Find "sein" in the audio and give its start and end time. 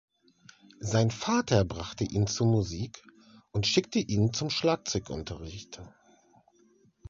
0.79-1.11